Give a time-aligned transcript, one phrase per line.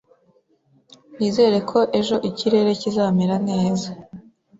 [1.17, 3.89] Nizere ko ejo ikirere kizamera neza.